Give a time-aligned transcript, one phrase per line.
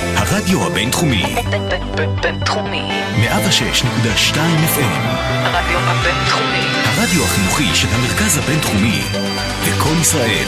[0.00, 1.24] הרדיו הבינתחומי.
[2.22, 2.82] בינתחומי.
[3.16, 4.98] 106.2 FM.
[5.30, 6.66] הרדיו הבינתחומי.
[6.84, 9.00] הרדיו החינוכי של המרכז הבינתחומי.
[9.68, 10.46] לקום ישראל.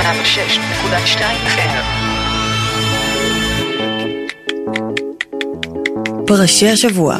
[0.00, 1.84] 106.2 FM.
[6.26, 7.16] פרשי השבוע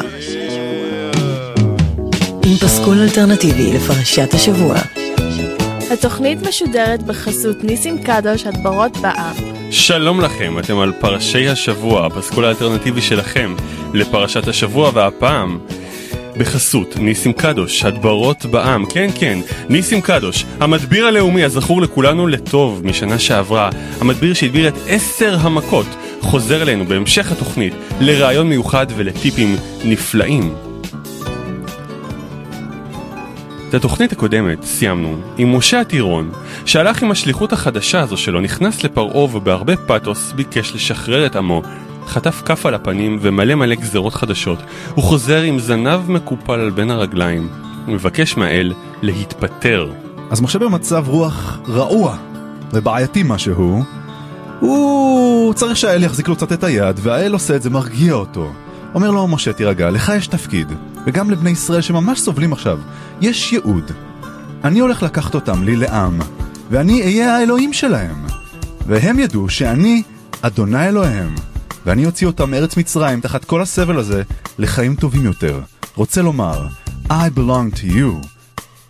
[2.45, 4.75] עם פסקול אלטרנטיבי לפרשת השבוע.
[5.91, 9.54] התוכנית משודרת בחסות ניסים קדוש הדברות בעם.
[9.77, 13.55] שלום לכם, אתם על פרשי השבוע, הפסקול האלטרנטיבי שלכם
[13.93, 15.59] לפרשת השבוע והפעם
[16.37, 23.19] בחסות ניסים קדוש, הדברות בעם, כן כן, ניסים קדוש, המדביר הלאומי הזכור לכולנו לטוב משנה
[23.19, 23.69] שעברה,
[24.01, 25.87] המדביר שהדביר את עשר המכות,
[26.21, 29.55] חוזר אלינו בהמשך התוכנית לרעיון מיוחד ולטיפים
[29.85, 30.55] נפלאים.
[33.69, 36.31] את התוכנית הקודמת סיימנו עם משה הטירון,
[36.65, 41.61] שהלך עם השליחות החדשה הזו שלו, נכנס לפרעה ובהרבה פתוס ביקש לשחרר את עמו.
[42.07, 44.59] חטף כף על הפנים ומלא מלא גזרות חדשות.
[44.95, 47.49] הוא חוזר עם זנב מקופל על בין הרגליים.
[47.85, 49.91] הוא מבקש מהאל להתפטר.
[50.31, 52.17] אז משה במצב רוח רעוע
[52.73, 53.83] ובעייתי משהו.
[54.59, 58.51] הוא צריך שהאל יחזיק לו קצת את היד, והאל עושה את זה, מרגיע אותו.
[58.93, 60.71] אומר לו, משה, תירגע, לך יש תפקיד.
[61.05, 62.79] וגם לבני ישראל שממש סובלים עכשיו,
[63.21, 63.91] יש ייעוד.
[64.63, 66.19] אני הולך לקחת אותם לי לעם,
[66.69, 68.25] ואני אהיה האלוהים שלהם.
[68.87, 70.03] והם ידעו שאני
[70.41, 71.35] אדוני אלוהיהם,
[71.85, 74.23] ואני אוציא אותם מארץ מצרים תחת כל הסבל הזה
[74.59, 75.61] לחיים טובים יותר.
[75.95, 76.67] רוצה לומר,
[77.09, 78.27] I belong to you,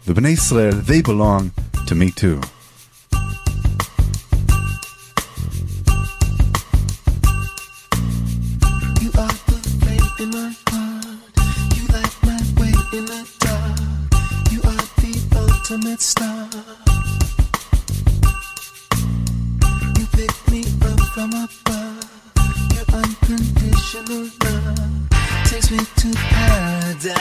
[0.07, 2.39] ובני ישראל, they belong to me too.
[9.01, 9.11] You
[16.41, 16.84] are
[21.15, 22.11] from above.
[22.75, 25.09] Your unconditional love
[25.45, 27.15] takes me to paradise.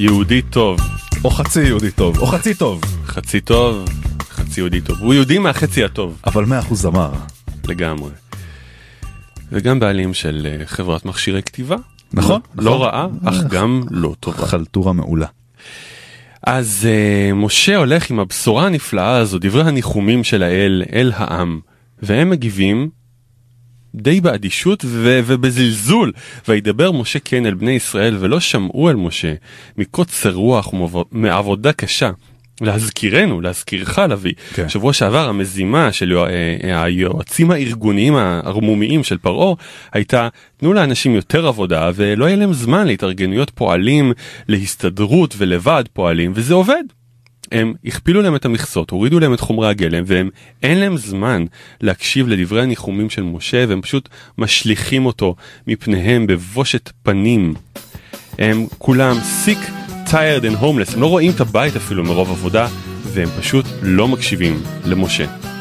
[0.00, 0.80] יהודי טוב,
[1.24, 3.88] או חצי יהודי טוב, או חצי טוב, חצי טוב,
[4.30, 4.98] חצי יהודי טוב.
[5.00, 7.12] הוא יהודי מהחצי הטוב, אבל מאה אחוז זמר.
[7.68, 8.10] לגמרי.
[9.52, 11.76] וגם בעלים של אה, חברת מכשירי כתיבה.
[12.12, 12.64] נכון, לא, נכון.
[12.64, 14.46] לא רעה, אך גם לא טובה.
[14.46, 15.26] חלטורה מעולה.
[16.42, 21.60] אז uh, משה הולך עם הבשורה הנפלאה הזו, דברי הניחומים של האל אל העם,
[22.02, 22.88] והם מגיבים
[23.94, 26.12] די באדישות ו- ובזלזול,
[26.48, 29.34] וידבר משה כן אל בני ישראל ולא שמעו אל משה
[29.78, 32.10] מקוצר רוח ומעבודה קשה.
[32.60, 34.68] להזכירנו, להזכירך לביא, כן.
[34.68, 39.54] שבוע שעבר המזימה של אה, היועצים הארגוניים הערמומיים של פרעה
[39.92, 44.12] הייתה תנו לאנשים יותר עבודה ולא יהיה להם זמן להתארגנויות פועלים,
[44.48, 46.82] להסתדרות ולוועד פועלים וזה עובד.
[47.52, 50.30] הם הכפילו להם את המכסות, הורידו להם את חומרי הגלם והם
[50.62, 51.44] אין להם זמן
[51.80, 54.08] להקשיב לדברי הניחומים של משה והם פשוט
[54.38, 55.34] משליכים אותו
[55.66, 57.54] מפניהם בבושת פנים.
[58.38, 59.70] הם כולם sick,
[60.06, 62.68] tired and homeless, הם לא רואים את הבית אפילו מרוב עבודה
[63.02, 65.57] והם פשוט לא מקשיבים למשה.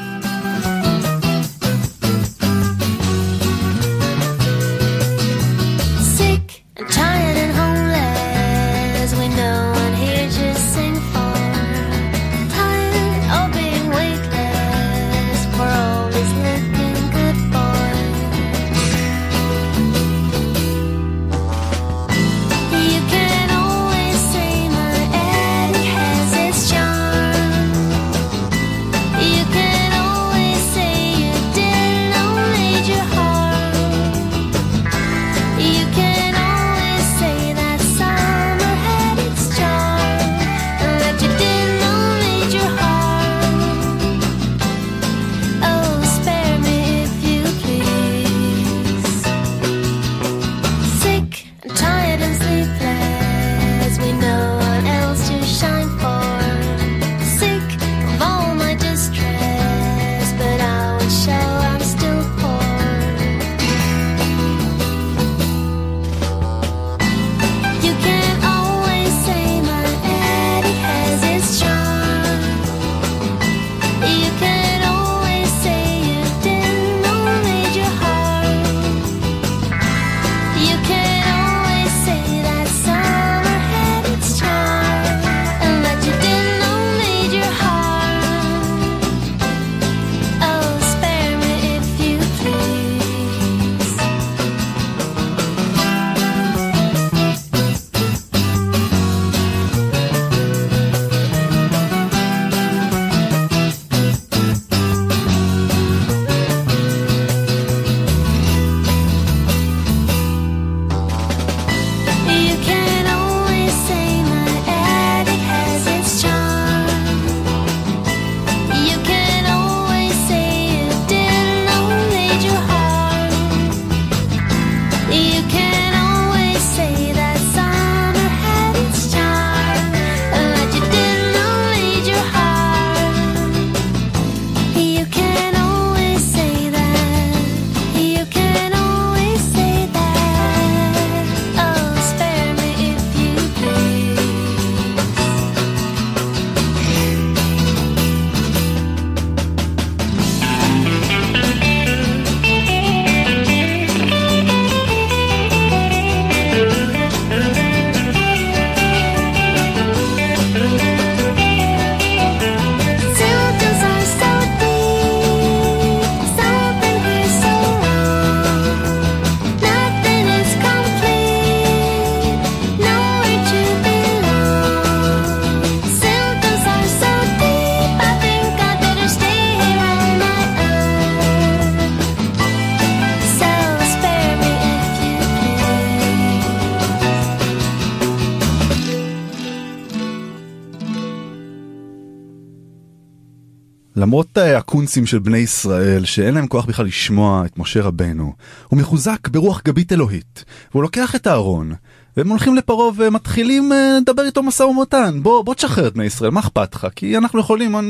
[193.97, 198.33] למרות אה, הקונצים של בני ישראל, שאין להם כוח בכלל לשמוע את משה רבנו,
[198.67, 201.73] הוא מחוזק ברוח גבית אלוהית, והוא לוקח את הארון,
[202.17, 205.19] והם הולכים לפרעה ומתחילים אה, לדבר איתו משא ומתן.
[205.23, 206.87] בוא, בוא תשחרר את בני ישראל, מה אכפת לך?
[206.95, 207.81] כי אנחנו יכולים אה,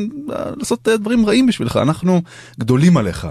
[0.55, 2.21] לעשות דברים רעים בשבילך, אנחנו
[2.59, 3.27] גדולים עליך.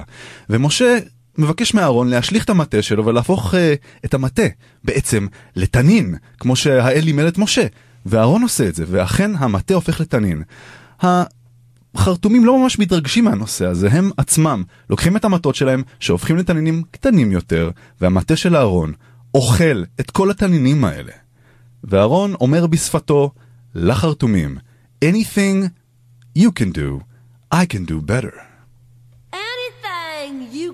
[0.51, 0.99] ומשה
[1.39, 4.47] מבקש מהארון להשליך את המטה שלו ולהפוך אה, את המטה
[4.85, 7.67] בעצם לתנין, כמו שהאל לימד את משה.
[8.07, 10.43] ואהרון עושה את זה, ואכן המטה הופך לתנין.
[11.99, 17.33] החרטומים לא ממש מתרגשים מהנושא הזה, הם עצמם לוקחים את המטות שלהם שהופכים לתנינים קטנים
[17.33, 18.93] יותר, והמטה של אהרון
[19.35, 21.13] אוכל את כל התנינים האלה.
[21.85, 23.31] ואהרון אומר בשפתו
[23.75, 24.59] לחרטומים,
[25.05, 25.69] anything
[26.39, 27.01] you can do,
[27.55, 28.56] I can do better.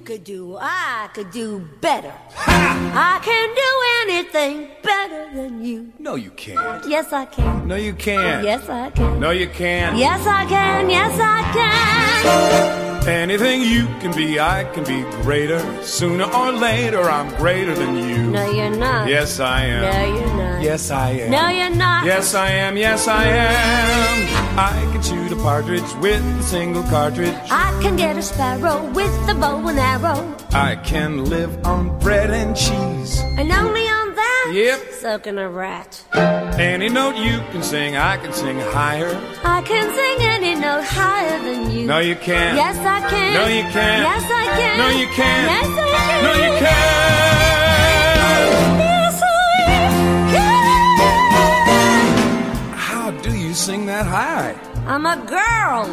[0.04, 2.12] Could do, I could do better.
[2.37, 5.92] I can do anything better than you.
[6.00, 6.88] No, you can't.
[6.88, 7.68] Yes, I can.
[7.68, 8.44] No, you can't.
[8.44, 9.21] Yes, I can.
[9.21, 9.97] No, you can't.
[9.97, 10.90] Yes, I can.
[10.90, 12.92] Yes, I can.
[13.09, 15.61] Anything you can be, I can be greater.
[15.82, 18.30] Sooner or later, I'm greater than you.
[18.30, 19.09] No, you're not.
[19.09, 19.82] Yes, I am.
[19.82, 20.62] No, you're not.
[20.62, 21.30] Yes, I am.
[21.30, 22.06] No, you're not.
[22.06, 22.76] Yes, I am.
[22.76, 24.59] Yes, I am.
[24.59, 27.35] I can shoot a partridge with a single cartridge.
[27.50, 29.91] I can get a sparrow with a bow and arrow.
[29.94, 33.20] I can live on bread and cheese.
[33.37, 34.80] And only on that, Yep.
[35.02, 36.02] so can a rat.
[36.58, 39.14] Any note you can sing, I can sing higher.
[39.44, 41.84] I can sing any note higher than you.
[41.87, 42.56] No, you can't.
[42.56, 43.34] Yes, I can.
[43.34, 44.02] No, you can't.
[44.08, 44.78] Yes, I can.
[44.78, 45.50] No, you can't.
[45.52, 45.68] Yes, I
[46.08, 46.25] can.
[46.25, 48.00] No, you can't.
[48.80, 49.25] Yes, I
[50.32, 50.42] can.
[52.75, 54.54] How do you sing that high?
[54.87, 55.87] I'm a girl.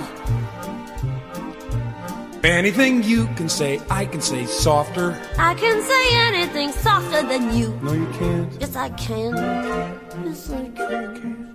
[2.43, 5.11] Anything you can say, I can say softer.
[5.37, 7.77] I can say anything softer than you.
[7.83, 8.53] No, you can't.
[8.61, 9.35] Yes, I can.
[9.35, 11.51] Yes, I can.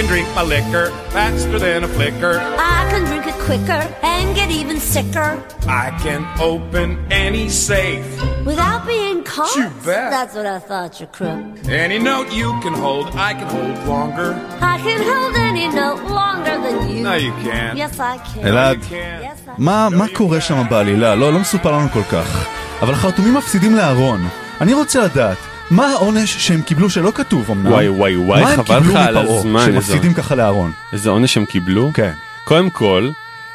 [0.07, 0.85] drink my liquor
[1.15, 2.35] faster than a flicker.
[2.77, 3.81] I can drink it quicker
[4.13, 5.29] and get even sicker
[5.67, 6.21] I can
[6.51, 8.07] open any safe.
[8.45, 9.55] without being caught.
[9.59, 10.09] You bet.
[10.15, 11.41] That's what I thought, you crook.
[11.85, 14.29] Any note you can hold, I can hold longer.
[14.73, 17.03] I can hold any note longer than you.
[17.07, 17.77] No, you can't.
[17.77, 18.45] Yes, I can.
[18.47, 21.15] אלעד, I מה, מה קורה שם בעלילה?
[21.15, 22.47] לא, לא מסופר לנו כל כך.
[22.81, 24.27] אבל החרטומים מפסידים לאהרון.
[24.61, 25.37] אני רוצה לדעת,
[25.71, 27.71] מה העונש שהם קיבלו שלא כתוב אמנם?
[27.71, 30.71] וואי, וואי, וואי, מה חבל לך על הזמן, שהם איזה- מפסידים ככה לאהרון?
[30.93, 31.91] איזה עונש הם קיבלו?
[31.93, 32.11] כן.
[32.45, 33.09] קודם כל,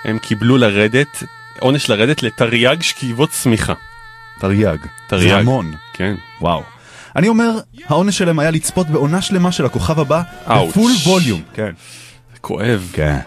[0.04, 1.23] הם קיבלו לרדת,
[1.61, 3.73] עונש לרדת לתרי"ג שכיבות צמיחה.
[4.38, 4.76] תרי"ג.
[5.07, 5.28] תרי"ג.
[5.28, 5.73] זה המון.
[5.92, 6.14] כן.
[6.40, 6.62] וואו.
[7.16, 7.50] אני אומר,
[7.88, 10.71] העונש שלהם היה לצפות בעונה שלמה של הכוכב הבא, אאוץ'.
[10.71, 11.40] בפול ווליום.
[11.54, 11.71] כן.
[12.40, 12.88] כואב.
[12.92, 13.19] כן.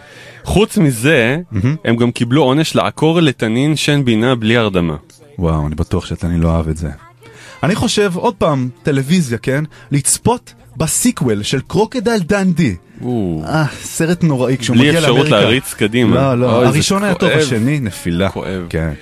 [0.43, 1.37] חוץ מזה,
[1.85, 4.95] הם גם קיבלו עונש לעקור לתנין שן בינה בלי הרדמה.
[5.39, 6.89] וואו, אני בטוח שתני לא אהב את זה.
[7.65, 9.63] אני חושב, עוד פעם, טלוויזיה, כן?
[9.91, 12.75] לצפות בסיקוול של קרוקדל דנדי.
[13.43, 15.21] אה, סרט נוראי כשהוא בלי מגיע לאמריקה.
[15.21, 16.15] אפשרות להריץ קדימה.
[16.15, 17.29] לא, לא, אוי, הראשון היה טוב.
[17.29, 18.29] השני נפילה.
[18.29, 18.65] כואב.
[18.69, 18.93] כן.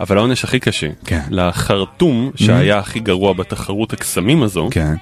[0.00, 1.20] אבל העונש הכי קשה, כן.
[1.30, 4.94] לחרטום שהיה הכי גרוע בתחרות הקסמים הזו, כן.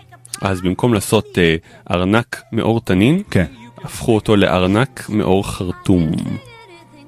[0.43, 1.57] אז במקום לעשות אה,
[1.91, 3.45] ארנק מאור תנין, כן.
[3.85, 6.13] הפכו אותו לארנק מאור חרטום.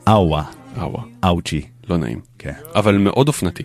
[0.08, 0.42] אאווה.
[0.78, 1.60] אאווה, אאוצ'י.
[1.90, 2.20] לא נעים.
[2.38, 2.52] כן.
[2.74, 3.62] אבל מאוד אופנתי.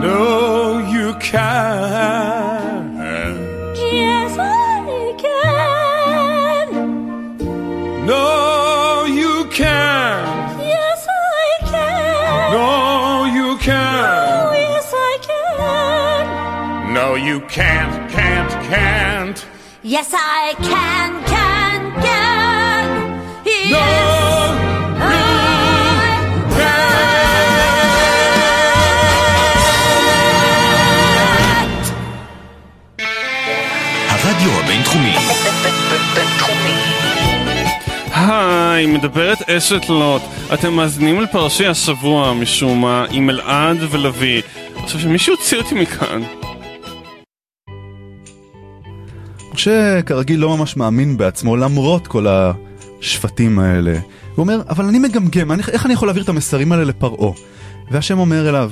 [0.00, 2.96] No, you can't.
[3.76, 6.68] Yes, I can.
[8.06, 10.60] No, you can't.
[10.60, 12.52] Yes, I can.
[12.52, 14.54] No, you can't.
[14.54, 16.94] yes, I can.
[16.94, 19.46] No, you can't, can't, can't.
[19.82, 22.86] Yes, I can, can, can.
[23.44, 24.07] Yes, No,
[34.48, 35.12] הרדיו הבינתחומי,
[36.14, 36.74] בינתחומי.
[38.14, 40.22] היי, מדברת אשת לוט.
[40.54, 44.42] אתם מאזינים לפרשי השבוע משום מה עם אלעד ולוי.
[44.76, 46.22] עכשיו שמישהו יוציא אותי מכאן.
[49.54, 53.92] משה כרגיל לא ממש מאמין בעצמו למרות כל השפטים האלה.
[53.92, 57.32] הוא אומר, אבל אני מגמגם, אני, איך אני יכול להעביר את המסרים האלה לפרעה?
[57.90, 58.70] והשם אומר אליו,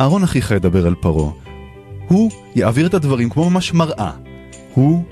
[0.00, 1.30] אהרון אחיך ידבר אל פרעה.
[2.08, 4.10] הוא יעביר את הדברים כמו ממש מראה.
[4.73, 5.03] הוא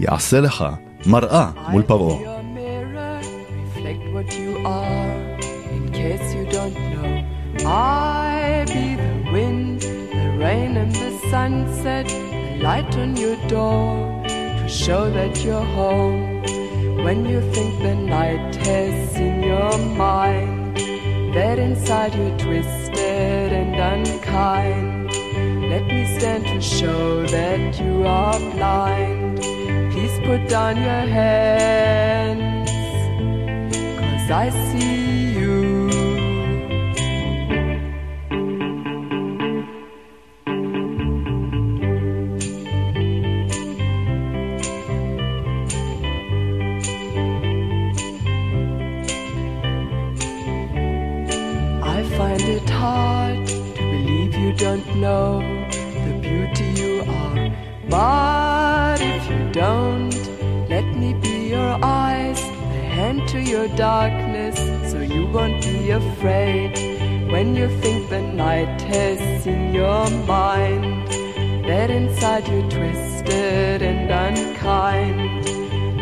[0.00, 0.64] יעשה לך
[1.06, 2.16] מראה מול פרעה.
[2.20, 3.20] Your mirror,
[3.60, 5.30] reflect what you are.
[5.76, 7.10] In case you don't know,
[7.66, 9.80] I be the wind,
[10.20, 13.88] the rain, and the sunset, the light on your door
[14.60, 16.20] to show that you're home.
[17.04, 19.74] When you think the night has seen your
[20.06, 20.76] mind,
[21.34, 24.93] that inside you're twisted and unkind.
[25.75, 29.39] Let me stand to show that you are blind.
[29.91, 32.71] Please put down your hands,
[33.99, 35.89] cause I see you.
[51.83, 55.54] I find it hard to believe you don't know
[57.95, 60.13] But if you don't,
[60.67, 64.57] let me be your eyes, the hand to your darkness
[64.91, 66.73] so you won't be afraid.
[67.31, 71.07] When you think the night has seen your mind,
[71.69, 75.45] that inside you twisted and unkind.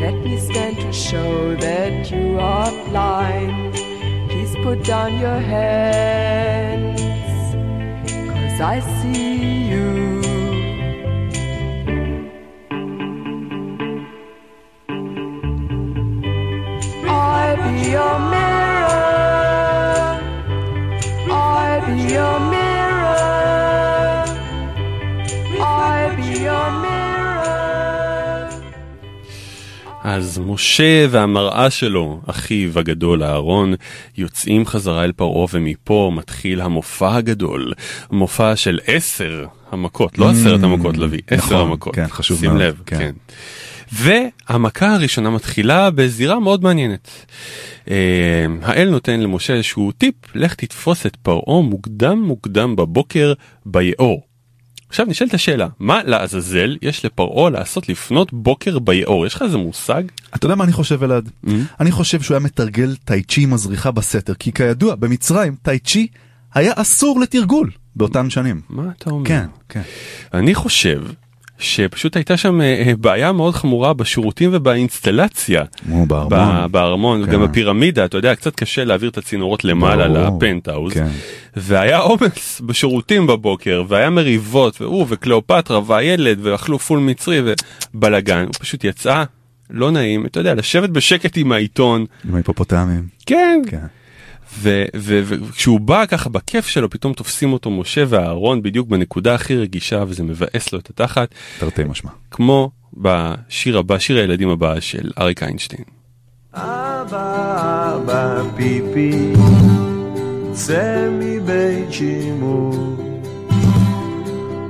[0.02, 3.76] Let me stand to show that you are blind.
[4.32, 7.00] Please put down your hands,
[8.34, 10.03] cause I see you.
[30.14, 33.74] אז משה והמראה שלו, אחיו הגדול אהרון,
[34.18, 37.74] יוצאים חזרה אל פרעה ומפה מתחיל המופע הגדול,
[38.12, 41.96] מופע של עשר המכות, לא עשרת המכות לביא, עשר נכון, המכות.
[41.96, 42.98] כן, חשוב שים מאוד, לב, כן.
[42.98, 43.12] כן.
[43.92, 47.10] והמכה הראשונה מתחילה בזירה מאוד מעניינת.
[47.90, 53.34] אה, האל נותן למשה איזשהו טיפ, לך תתפוס את פרעה מוקדם מוקדם בבוקר
[53.66, 54.33] ביאור.
[54.94, 59.26] עכשיו נשאלת השאלה, מה לעזאזל יש לפרעה לעשות לפנות בוקר ביאור?
[59.26, 60.04] יש לך איזה מושג?
[60.36, 61.30] אתה יודע מה אני חושב אלעד?
[61.80, 66.08] אני חושב שהוא היה מתרגל טאי צ'י עם הזריחה בסתר, כי כידוע, במצרים טאי צ'י
[66.54, 68.62] היה אסור לתרגול באותן שנים.
[68.70, 69.26] מה אתה אומר?
[69.26, 69.82] כן, כן.
[70.34, 71.04] אני חושב
[71.64, 75.64] שפשוט הייתה שם אה, אה, בעיה מאוד חמורה בשירותים ובאינסטלציה.
[75.84, 76.72] כמו בארמון.
[76.72, 77.32] בארמון, כן.
[77.32, 80.38] גם בפירמידה, אתה יודע, קצת קשה להעביר את הצינורות למעלה ברור.
[80.38, 80.94] לפנטהאוז.
[80.94, 81.08] כן.
[81.56, 87.42] והיה עומס בשירותים בבוקר, והיה מריבות, והוא וקליאופטרה והילד, ואכלו פול מצרי
[87.94, 88.44] ובלאגן.
[88.44, 89.24] הוא פשוט יצא,
[89.70, 92.06] לא נעים, אתה יודע, לשבת בשקט עם העיתון.
[92.30, 93.04] עם ההיפופוטמים.
[93.26, 93.62] כן.
[93.68, 93.86] כן.
[94.94, 100.24] וכשהוא בא ככה בכיף שלו פתאום תופסים אותו משה ואהרון בדיוק בנקודה הכי רגישה וזה
[100.24, 102.12] מבאס לו את התחת תרתי משמע.
[102.32, 105.84] כמו בשיר הבא שיר הילדים הבא של אריק איינשטיין.
[106.54, 109.34] אבא, אבא, פיפי,
[110.52, 112.98] צא מבית שימור.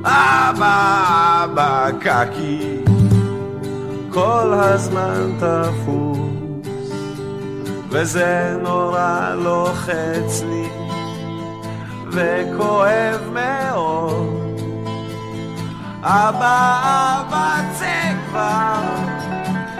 [0.05, 2.59] אבא, אבא, קקי,
[4.09, 6.32] כל הזמן תפוס,
[7.93, 10.67] וזה נורא לוחץ לי,
[12.11, 14.61] וכואב מאוד.
[16.01, 18.81] אבא, אבא, צא כבר.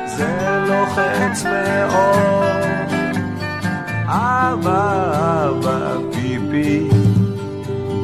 [0.06, 2.54] זה לוחץ מאוד.
[4.06, 5.14] אבא,
[5.50, 6.90] אבא, פיפי,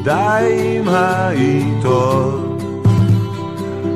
[0.04, 2.58] די עם העיתון.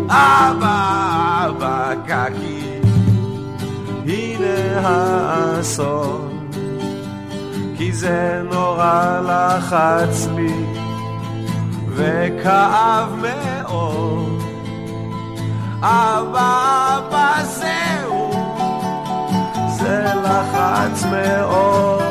[0.08, 2.53] אבא, אבא, קקי,
[4.82, 6.50] האסון.
[7.78, 10.64] כי זה נורא לחץ לי,
[11.88, 14.42] וכאב מאוד.
[15.80, 18.30] אבא, אבא, זהו,
[19.78, 22.02] זה לחץ מאוד.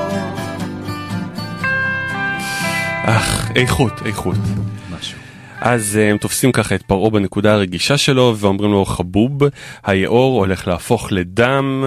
[3.06, 4.38] אך איכות איכות.
[5.66, 9.44] אז אה, הם תופסים ככה את פרעה בנקודה הרגישה שלו ואומרים לו חבוב
[9.84, 11.84] היאור הולך להפוך לדם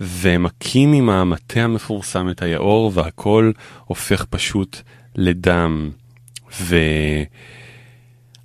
[0.00, 3.52] ומכים עם המטה המפורסם את היאור והכל
[3.84, 4.80] הופך פשוט
[5.16, 5.90] לדם.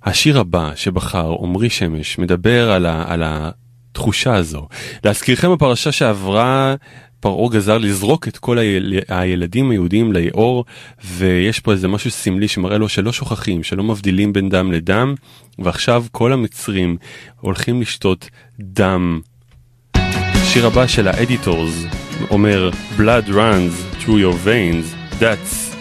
[0.06, 4.68] והשיר הבא שבחר עמרי שמש מדבר על, ה, על התחושה הזו.
[5.04, 6.74] להזכירכם הפרשה שעברה
[7.22, 9.00] פרעה גזר לזרוק את כל היל...
[9.08, 10.64] הילדים היהודים ליאור
[11.04, 15.14] ויש פה איזה משהו סמלי שמראה לו שלא שוכחים שלא מבדילים בין דם לדם
[15.58, 16.96] ועכשיו כל המצרים
[17.40, 18.30] הולכים לשתות
[18.60, 19.20] דם.
[19.94, 21.84] השיר הבא של האדיטורס
[22.30, 25.74] אומר blood runs through your veins that's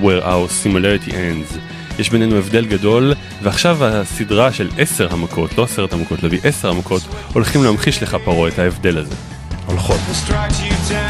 [0.00, 1.58] where our similarity ends.
[1.98, 3.12] יש בינינו הבדל גדול
[3.42, 8.48] ועכשיו הסדרה של עשר המכות לא עשרת המכות להביא עשר המכות הולכים להמחיש לך פרעה
[8.48, 9.39] את ההבדל הזה.
[9.69, 9.99] הולכות.
[10.27, 10.91] Strikes you down.
[10.91, 11.08] הולכות.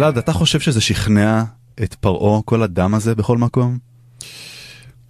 [0.00, 1.42] אלעד, אתה חושב שזה שכנע
[1.82, 3.78] את פרעה, כל הדם הזה בכל מקום?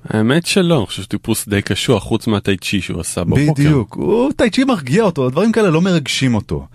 [0.04, 3.52] האמת שלא, אני חושב שטיפוס די קשוח, חוץ מהטייצ'י שהוא עשה בבוקר.
[3.52, 6.66] בדיוק, הוא טייצ'י מרגיע אותו, דברים כאלה לא מרגשים אותו.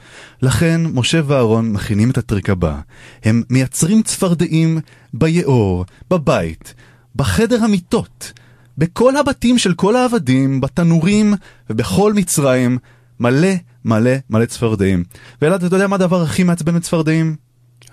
[0.41, 2.79] לכן משה ואהרון מכינים את הטריק הבא.
[3.23, 4.79] הם מייצרים צפרדעים
[5.13, 6.73] ביאור, בבית,
[7.15, 8.31] בחדר המיטות,
[8.77, 11.33] בכל הבתים של כל העבדים, בתנורים
[11.69, 12.77] ובכל מצרים,
[13.19, 13.53] מלא
[13.85, 15.03] מלא מלא צפרדעים.
[15.41, 17.44] ואלעד, אתה יודע מה הדבר הכי מעצבן בצפרדעים?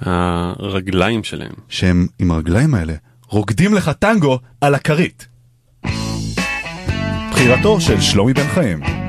[0.07, 1.53] הרגליים שלהם.
[1.69, 2.95] שהם עם הרגליים האלה
[3.29, 5.29] רוקדים לך טנגו על הכרית.
[7.31, 9.02] בחירתו של שלומי בן חיים.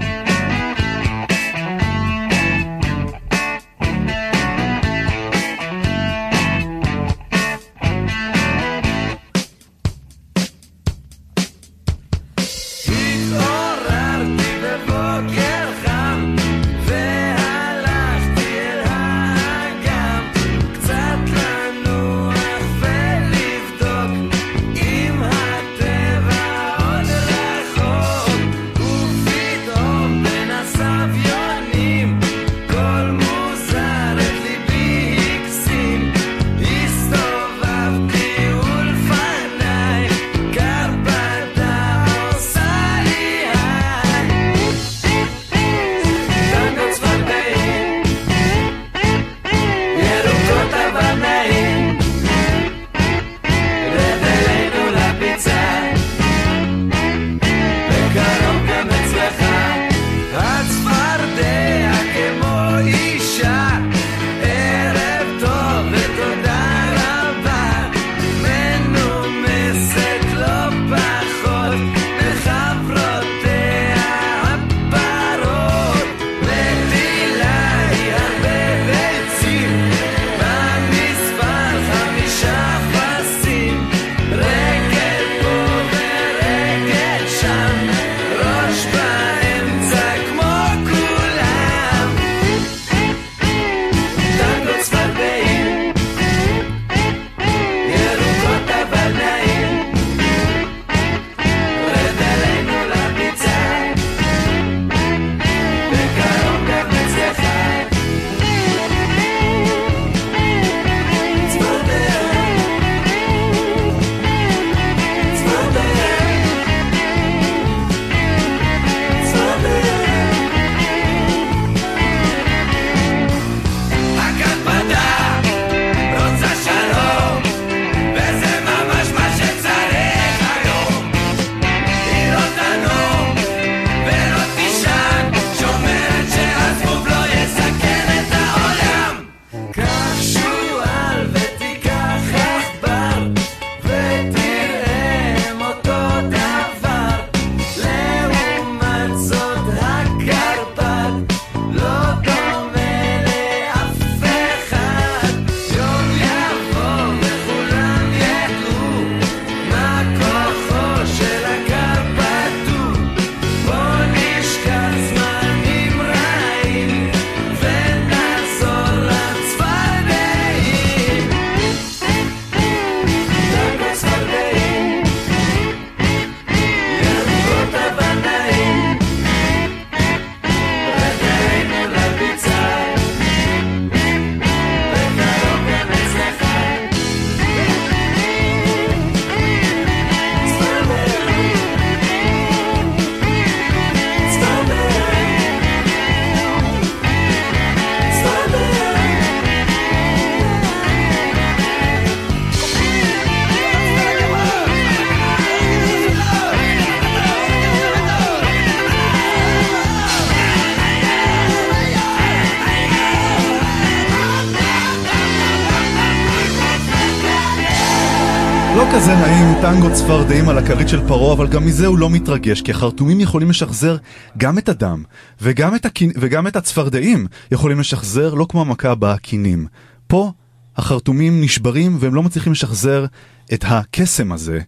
[218.77, 222.61] לא כזה נעים טנגו צפרדעים על הכרית של פרעה, אבל גם מזה הוא לא מתרגש,
[222.61, 223.97] כי החרטומים יכולים לשחזר
[224.37, 225.03] גם את הדם,
[225.41, 229.67] וגם את, הכין, וגם את הצפרדעים יכולים לשחזר לא כמו המכה הבאה, קינים.
[230.07, 230.31] פה
[230.77, 233.05] החרטומים נשברים והם לא מצליחים לשחזר
[233.53, 234.59] את הקסם הזה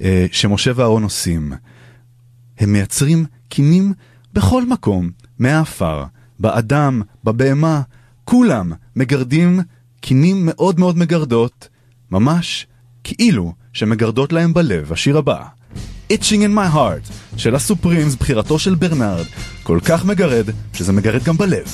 [0.00, 1.52] אה, שמשה ואהרון עושים.
[2.58, 3.92] הם מייצרים קינים
[4.32, 6.04] בכל מקום, מהעפר,
[6.38, 7.80] באדם, בבהמה,
[8.24, 9.60] כולם מגרדים
[10.00, 11.68] קינים מאוד מאוד מגרדות,
[12.10, 12.66] ממש
[13.04, 15.42] כאילו שמגרדות להם בלב, השיר הבא.
[16.12, 19.24] Itching in my heart של הסופרימס, בחירתו של ברנרד,
[19.62, 21.66] כל כך מגרד, שזה מגרד גם בלב.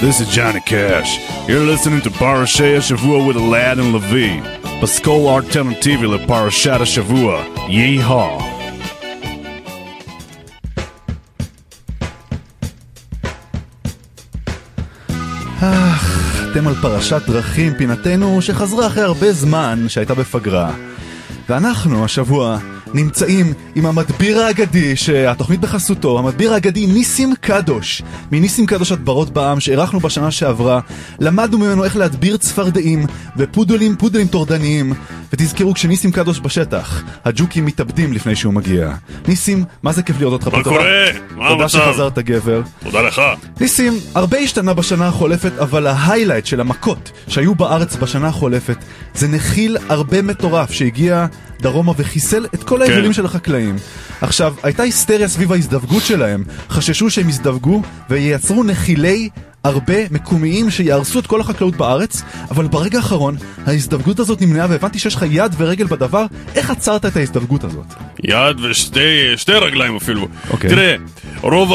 [0.00, 1.10] This is Johnny Cash.
[1.48, 4.40] You're listening to Parashay Shavua with Aladdin Levy.
[4.80, 7.44] Pascal Alternative לפרשת השבוע.
[7.68, 8.42] Yeehaw.
[15.60, 20.72] אך, אתם על פרשת דרכים, פינתנו שחזרה אחרי הרבה זמן שהייתה בפגרה.
[21.48, 22.58] ואנחנו השבוע
[22.94, 30.00] נמצאים עם המדביר האגדי שהתוכנית בחסותו, המדביר האגדי ניסים קדוש, מניסים קדוש הדברות בעם שאירחנו
[30.00, 30.80] בשנה שעברה,
[31.20, 34.92] למדנו ממנו איך להדביר צפרדעים ופודלים פודלים טורדניים,
[35.32, 38.92] ותזכרו כשניסים קדוש בשטח, הג'וקים מתאבדים לפני שהוא מגיע.
[39.28, 40.70] ניסים, מה זה כיף לראות אותך מה פה.
[40.70, 40.78] קורה?
[40.78, 41.78] תודה- מה תודה המצב?
[41.78, 42.62] שחזרת גבר.
[42.84, 43.22] תודה לך.
[43.60, 48.76] ניסים, הרבה השתנה בשנה החולפת, אבל ההיילייט של המכות שהיו בארץ בשנה החולפת
[49.14, 51.26] זה נחיל הרבה מטורף שהגיע
[51.62, 53.76] דרומה וחיסל את כל ההבדלים של החקלאים.
[54.20, 59.28] עכשיו, הייתה היסטריה סביב ההזדווגות שלהם, חששו שהם יזדווגו וייצרו נחילי
[59.64, 63.36] הרבה מקומיים שיהרסו את כל החקלאות בארץ, אבל ברגע האחרון
[63.66, 67.86] ההזדווגות הזאת נמנעה והבנתי שיש לך יד ורגל בדבר, איך עצרת את ההזדווגות הזאת?
[68.24, 70.28] יד ושתי שתי רגליים אפילו.
[70.50, 70.70] אוקיי.
[70.70, 70.94] תראה,
[71.40, 71.72] רוב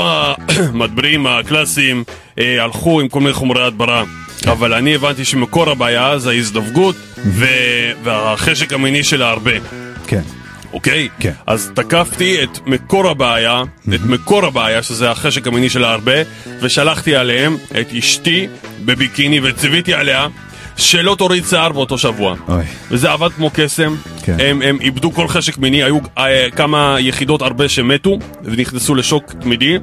[0.48, 2.04] המדברים הקלאסיים
[2.40, 4.04] אה, הלכו עם כל מיני חומרי הדברה.
[4.48, 9.52] אבל אני הבנתי שמקור הבעיה זה ההזדווגות ו- והחשק המיני של ההרבה.
[10.08, 10.22] כן.
[10.74, 11.10] אוקיי?
[11.20, 11.32] כן.
[11.48, 13.64] אז תקפתי את מקור הבעיה,
[13.96, 16.22] את מקור הבעיה, שזה החשק המיני של ההרבה,
[16.62, 18.48] ושלחתי עליהם את אשתי
[18.86, 20.28] בביקיני וציוויתי עליה
[20.78, 22.36] שלא תוריד שיער באותו שבוע.
[22.50, 22.64] אוי.
[22.92, 24.38] וזה עבד כמו קסם, כן.
[24.40, 29.78] הם, הם איבדו כל חשק מיני, היו אה, כמה יחידות הרבה שמתו ונכנסו לשוק תמידי.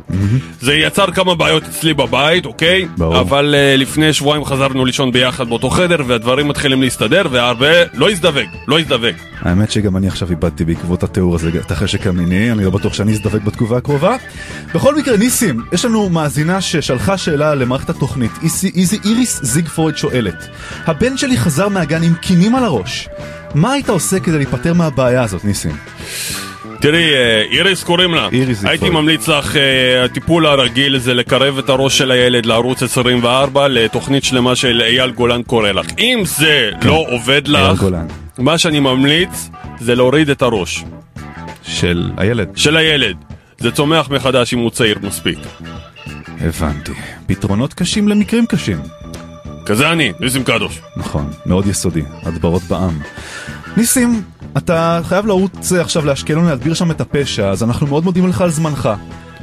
[0.61, 2.88] זה יצר כמה בעיות אצלי בבית, אוקיי?
[2.98, 3.20] ברור.
[3.20, 8.48] אבל אה, לפני שבועיים חזרנו לישון ביחד באותו חדר והדברים מתחילים להסתדר והרבה לא הזדווג,
[8.68, 9.14] לא הזדווג.
[9.42, 13.12] האמת שגם אני עכשיו איבדתי בעקבות התיאור הזה את החשק המיני, אני לא בטוח שאני
[13.12, 14.16] אזדווג בתגובה הקרובה.
[14.74, 18.33] בכל מקרה, ניסים, יש לנו מאזינה ששלחה שאלה למערכת התוכנית.
[18.74, 20.48] איזי איריס זיגפרויד שואלת,
[20.87, 23.09] הבן שלי חזר מהגן עם קינים על הראש.
[23.55, 25.76] מה היית עושה כדי להיפטר מהבעיה הזאת, ניסים?
[26.80, 28.28] תראי, אה, איריס קוראים לה.
[28.32, 28.92] איריס הייתי זיגפרויד.
[28.92, 34.56] ממליץ לך, אה, הטיפול הרגיל זה לקרב את הראש של הילד לערוץ 24 לתוכנית שלמה
[34.56, 35.86] של אייל גולן קורא לך.
[35.98, 37.52] אם זה לא עובד כן.
[37.52, 38.06] לך, גולן.
[38.38, 40.84] מה שאני ממליץ זה להוריד את הראש.
[41.62, 42.48] של הילד.
[42.56, 43.16] של הילד.
[43.58, 45.38] זה צומח מחדש אם הוא צעיר מספיק.
[46.40, 46.92] הבנתי.
[47.26, 48.78] פתרונות קשים למקרים קשים.
[49.66, 50.80] כזה אני, ניסים קדוש.
[50.96, 52.98] נכון, מאוד יסודי, הדברות בעם.
[53.76, 54.22] ניסים,
[54.56, 58.40] אתה חייב לרוץ אה, עכשיו לאשקלון להדביר שם את הפשע, אז אנחנו מאוד מודים לך
[58.40, 58.88] על זמנך.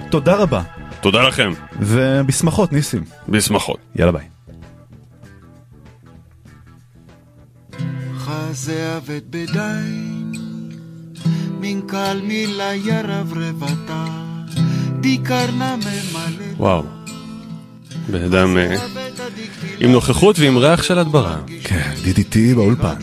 [0.09, 0.61] תודה רבה.
[1.01, 1.51] תודה לכם.
[1.79, 3.03] ובשמחות, ניסים.
[3.29, 3.77] בשמחות.
[3.95, 4.25] יאללה ביי.
[8.17, 10.31] חזה אבד בדיים,
[11.61, 14.05] מן קל מילה ירברבתה,
[14.99, 16.45] דיקרנה ממלא.
[16.57, 16.83] וואו.
[18.09, 18.75] בן אדם אה,
[19.79, 21.37] עם נוכחות ועם ריח של הדברה.
[21.63, 22.95] כן, DDT באולפן.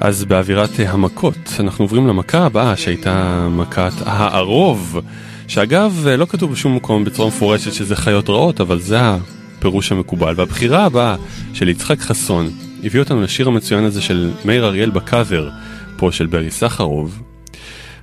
[0.00, 5.00] אז באווירת המכות, אנחנו עוברים למכה הבאה שהייתה מכת הערוב,
[5.48, 10.34] שאגב לא כתוב בשום מקום בצורה מפורשת שזה חיות רעות, אבל זה הפירוש המקובל.
[10.36, 11.16] והבחירה הבאה
[11.54, 12.50] של יצחק חסון
[12.84, 15.50] הביא אותנו לשיר המצוין הזה של מאיר אריאל בקאבר,
[15.96, 17.22] פה של ברי סחרוב,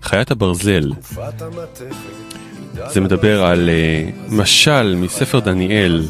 [0.01, 0.91] חיית הברזל.
[2.87, 6.05] זה מדבר על uh, משל מספר דניאל,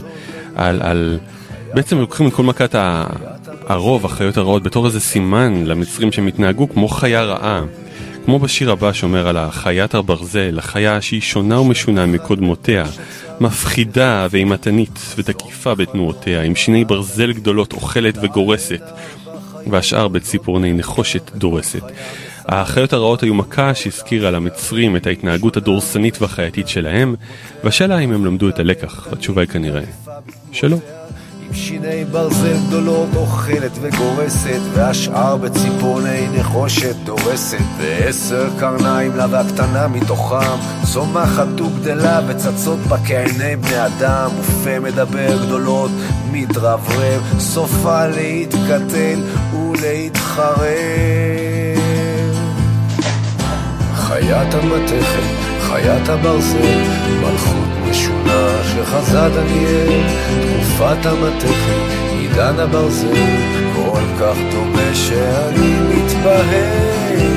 [0.55, 1.19] על, על...
[1.73, 3.05] בעצם לוקחים את כל מכת ה-
[3.67, 7.63] הרוב, החיות הרעות, בתור איזה סימן למצרים שהם התנהגו כמו חיה רעה.
[8.25, 12.85] כמו בשיר הבא שאומר על החיית הברזל, החיה שהיא שונה ומשונה מקודמותיה,
[13.39, 18.81] מפחידה ואימתנית ותקיפה בתנועותיה, עם שיני ברזל גדולות אוכלת וגורסת,
[19.67, 21.83] והשאר בציפורני נחושת דורסת.
[22.45, 27.15] החיות הרעות היו מכה שהזכירה למצרים את ההתנהגות הדורסנית והחייתית שלהם,
[27.63, 29.81] והשאלה אם הם למדו את הלקח, התשובה היא כנראה
[30.51, 30.77] שלא.
[31.47, 37.57] עם שיני ברזל גדולות אוכלת וגורסת והשאר בציפורני נחושת דורסת.
[37.77, 40.57] ועשר קרניים לה והקטנה מתוכם
[40.93, 44.29] צומחת וגדלה וצצות בה כעיני בני אדם.
[44.41, 45.91] ופה מדבר גדולות
[46.31, 49.23] מתרברב סופה להתקטל
[49.53, 50.67] ולהתחרב.
[53.95, 55.23] חיית המתכת,
[55.61, 56.83] חיית הברזל,
[57.21, 60.03] מלכות משונה שחזה דניאל,
[60.53, 63.15] תקופת המתכת, עידן הברזל,
[63.75, 67.27] כל כך דומה שאני מתבהל.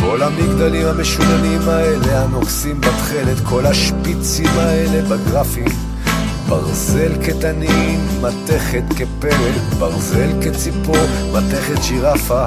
[0.00, 5.68] כל המגדלים המשוננים האלה הנוגסים בתכלת, כל השפיצים האלה בגרפים.
[6.48, 12.46] ברזל כתנין, מתכת כפרק, ברזל כציפור, מתכת שירפה,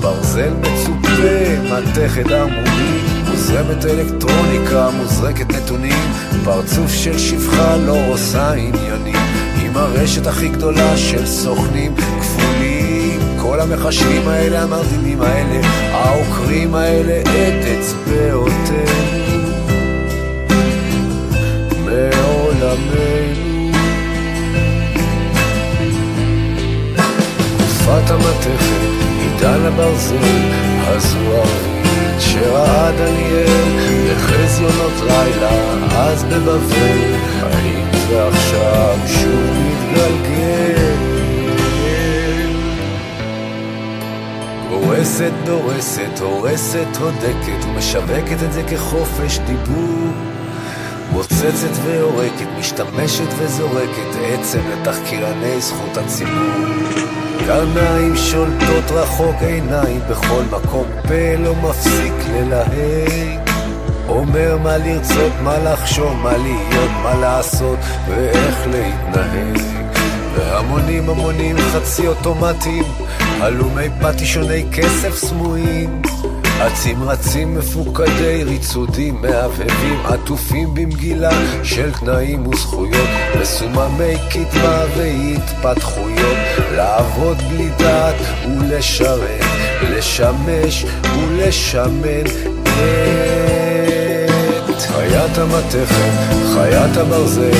[0.00, 6.12] ברזל מצופה, מתכת ערמומי, מוזרמת אלקטרוניקה, מוזרקת נתונים,
[6.44, 9.16] פרצוף של שפחה לא עושה עניינים,
[9.62, 17.66] עם הרשת הכי גדולה של סוכנים כפולים, כל המחשבים האלה, המרדימים האלה, העוקרים האלה, את
[17.66, 19.16] אצבעותינו.
[21.84, 23.26] מעולמנו.
[27.86, 30.16] תקופת המתכת, עידן הברזל,
[30.86, 33.46] הזוהרית שראה דניאל,
[34.10, 35.50] בחזיונות לילה,
[35.90, 40.96] אז בבבל, האם זה עכשיו שוב מתגלגל?
[44.70, 50.35] הורסת, דורסת, הורסת, הודקת, ומשווקת את זה כחופש דיבור.
[51.12, 56.96] מוצצת ויורקת, משתמשת וזורקת עצם לתחקירני זכות הציבור.
[57.46, 63.50] קרניים שולטות רחוק עיניים בכל מקום, פה לא מפסיק ללהג.
[64.08, 67.78] אומר מה לרצות, מה לחשוב, מה להיות, מה לעשות
[68.08, 69.60] ואיך להתנהג.
[70.34, 72.84] והמונים המונים חצי אוטומטיים,
[73.40, 76.02] הלומי פטישוני כסף סמויים.
[76.60, 81.30] אצים רצים מפוקדי ריצודים מהבהבים עטופים במגילה
[81.62, 83.08] של תנאים וזכויות.
[83.40, 86.36] מסוממי קדמה והתפתחויות
[86.72, 88.14] לעבוד בלי דעת
[88.60, 89.44] ולשרת
[89.82, 90.84] לשמש
[91.18, 92.26] ולשמן
[94.70, 96.12] את חיית המתכת,
[96.54, 97.50] חיית הברזל.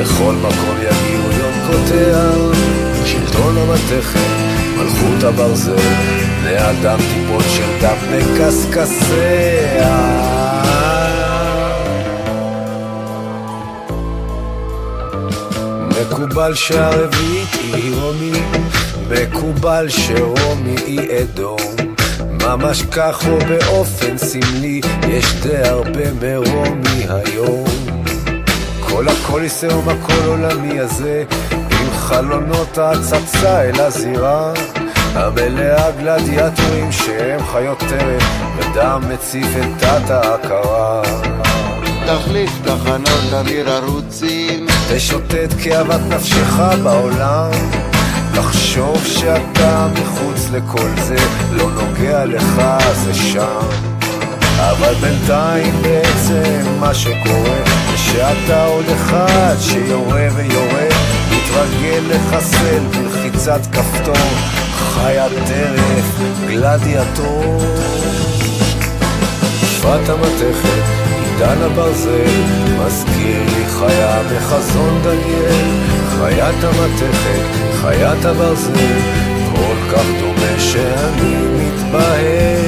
[0.00, 2.30] לכל מקום יגיעו יונקותיה
[3.04, 4.51] שלטון המתכת,
[4.82, 5.76] מלכות הברזל
[6.40, 9.72] בני אדם טיפות של דם מקשקשיה.
[16.00, 18.32] מקובל שהרביעית היא רומי,
[19.10, 21.76] מקובל שרומי היא אדום
[22.42, 27.64] ממש כך או באופן סמלי, יש די הרבה מרומי היום.
[28.80, 31.24] כל הקוליסאום הכל עולמי הזה,
[32.02, 34.52] חלונות ההצצה אל הזירה
[35.14, 38.22] המלאה גלדיאטורים שהם חיות טרף,
[38.56, 41.02] ודם מציף את דת ההכרה.
[42.06, 47.50] תחליף תחנות אוויר ערוצים, תשוטט כאוות נפשך בעולם,
[48.34, 51.16] לחשוב שאתה מחוץ לכל זה,
[51.52, 52.62] לא נוגע לך
[52.94, 53.68] זה שם.
[54.58, 57.58] אבל בינתיים בעצם מה שקורה,
[57.90, 60.88] זה שאתה עוד אחד שיורה ויורה,
[61.32, 64.14] מתרגל לחסל בלחיצת כפתור.
[64.76, 67.62] חיית טרף, גלדיאטור.
[69.60, 70.82] תקופת המתכת,
[71.24, 72.42] עידן הברזל,
[72.78, 75.70] מזכיר לי חיה בחזון דניאל.
[76.18, 78.72] חיית המתכת, חיית הברזל,
[79.56, 82.61] כל כך דומה שאני מתבהל.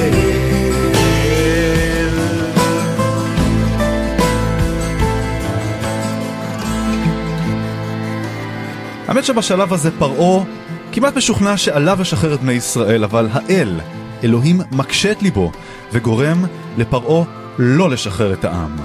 [9.15, 10.43] האמת שבשלב הזה פרעה
[10.91, 13.79] כמעט משוכנע שעליו לשחרר את בני ישראל, אבל האל,
[14.23, 15.51] אלוהים מקשה את ליבו
[15.91, 16.45] וגורם
[16.77, 17.25] לפרעה
[17.59, 18.75] לא לשחרר את העם.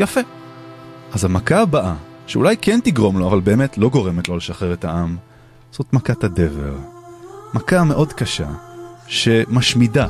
[0.00, 0.20] יפה.
[1.12, 1.94] אז המכה הבאה,
[2.26, 5.16] שאולי כן תגרום לו, אבל באמת לא גורמת לו לשחרר את העם,
[5.72, 6.74] זאת מכת הדבר.
[7.54, 8.48] מכה מאוד קשה,
[9.06, 10.06] שמשמידה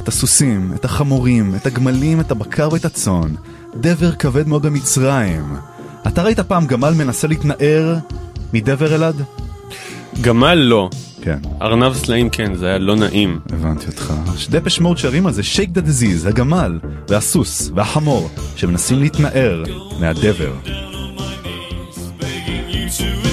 [0.00, 3.34] את הסוסים, את החמורים, את הגמלים, את הבקר ואת הצאן.
[3.76, 5.56] דבר כבד מאוד במצרים.
[6.06, 7.98] אתה ראית פעם גמל מנסה להתנער
[8.52, 9.22] מדבר אלעד?
[10.20, 10.90] גמל לא.
[11.22, 11.38] כן.
[11.62, 13.40] ארנב סלעים כן, זה היה לא נעים.
[13.52, 14.14] הבנתי אותך.
[14.50, 16.78] דפש מוד שרים על זה שייק דה דזיז, הגמל,
[17.08, 19.62] והסוס, והחמור, שמנסים להתנער
[20.00, 20.52] מהדבר.
[22.94, 23.23] Understand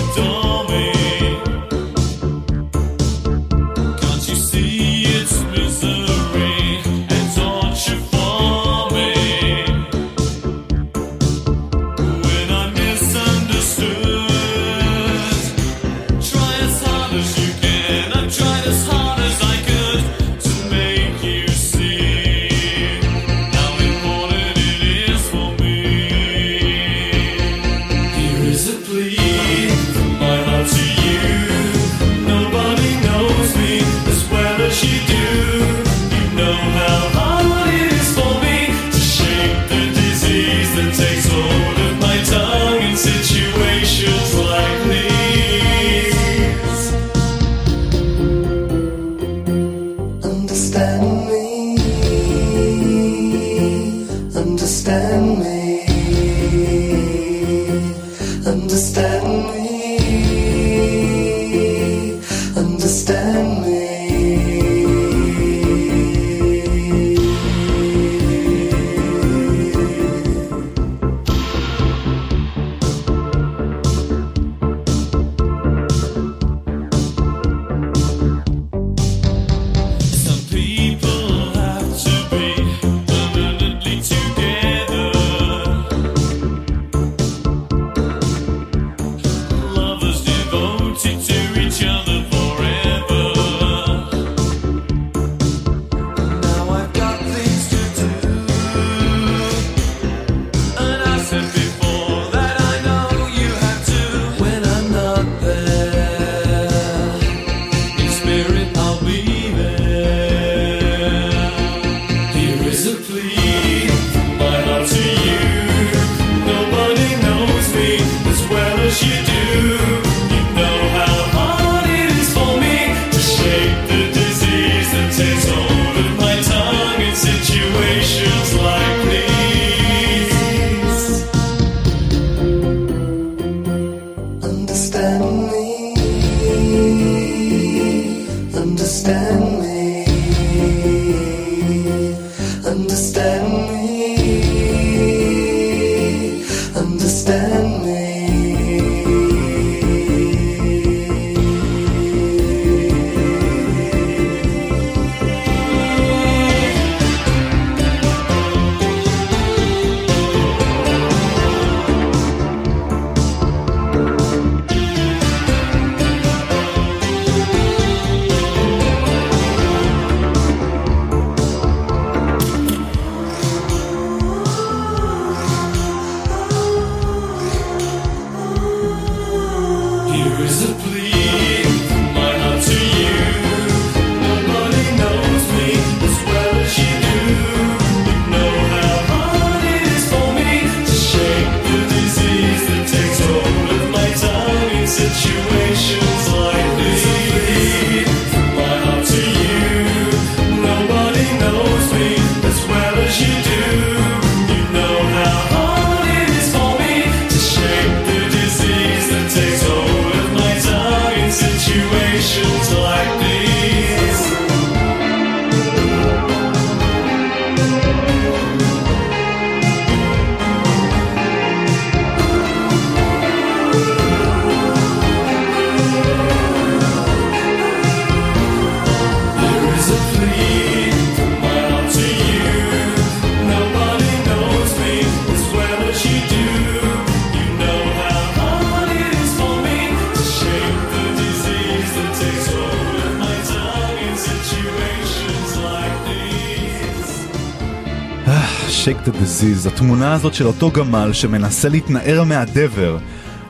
[250.02, 252.98] התמונה הזאת של אותו גמל שמנסה להתנער מהדבר,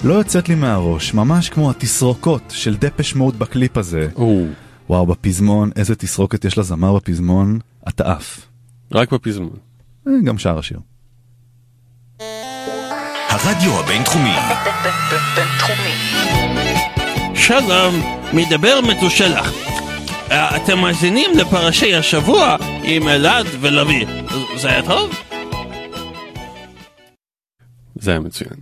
[0.04, 4.08] לא יוצאת לי מהראש, ממש כמו התסרוקות של דפש מוד בקליפ הזה.
[4.90, 8.48] וואו, בפזמון, איזה תסרוקת יש לזמר בפזמון, אתה עף.
[8.92, 9.56] רק בפזמון.
[10.08, 10.80] אה, גם שאר השיר.
[13.30, 14.36] הרדיו הבינתחומי.
[15.36, 15.96] בינתחומי.
[17.36, 18.02] שלום,
[18.34, 19.54] מדבר מתושלח.
[20.32, 24.06] אה, אתם מאזינים לפרשי השבוע עם אלעד ולוי.
[24.56, 25.21] זה היה טוב?
[28.02, 28.54] זה היה מצוין.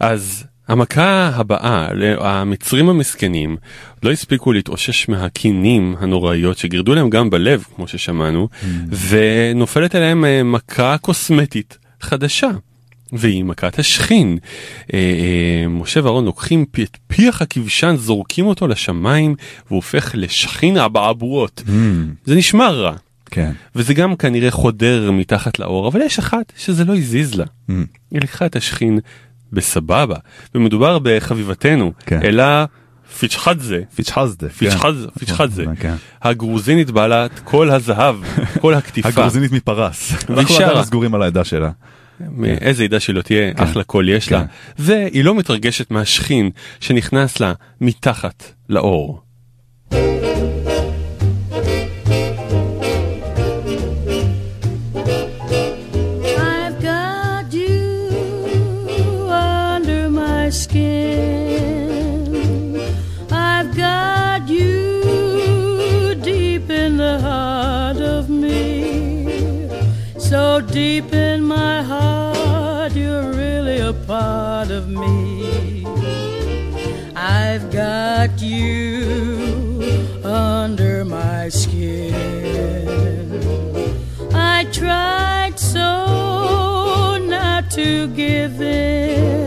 [0.00, 1.88] אז המכה הבאה,
[2.20, 3.56] המצרים המסכנים
[4.02, 8.48] לא הספיקו להתאושש מהקינים הנוראיות שגירדו להם גם בלב, כמו ששמענו,
[9.08, 12.48] ונופלת עליהם אה, מכה קוסמטית חדשה.
[13.12, 14.38] והיא מכת השכין.
[14.94, 19.34] אה, אה, משה ואהרון לוקחים פי- את פיח הכבשן, זורקים אותו לשמיים,
[19.66, 21.62] והוא הופך לשכין אבעבועות.
[22.24, 22.96] זה נשמע רע.
[23.30, 23.52] כן.
[23.74, 27.44] וזה גם כנראה חודר מתחת לאור, אבל יש אחת שזה לא הזיז לה.
[28.10, 28.98] היא לקחה את השכין
[29.52, 30.16] בסבבה,
[30.54, 32.64] ומדובר בחביבתנו, אלה
[33.18, 33.80] פיצ'חדזה.
[33.94, 34.48] פיצ'חדזה.
[34.48, 35.06] פיצ'חדזה.
[35.06, 35.18] כן.
[35.18, 35.64] פיצ'חדזה.
[35.80, 35.94] כן.
[36.22, 38.16] הגרוזינית בעלת כל הזהב,
[38.62, 39.08] כל הקטיפה.
[39.08, 40.12] הגרוזינית מפרס.
[40.30, 40.56] אנחנו.
[40.56, 41.70] עדיין סגורים על העדה שלה.
[42.20, 43.62] מאיזה עדה שלא תהיה, כן.
[43.62, 44.44] אחלה קול יש לה.
[44.78, 46.50] והיא לא מתרגשת מהשכין
[46.80, 49.22] שנכנס לה מתחת לאור.
[87.78, 89.38] To give in.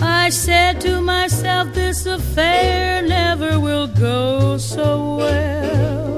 [0.00, 6.16] I said to myself, this affair never will go so well.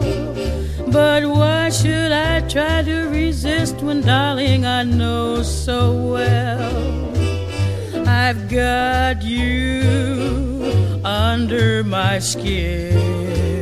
[0.93, 5.81] But why should I try to resist when, darling, I know so
[6.15, 6.93] well?
[8.07, 13.62] I've got you under my skin.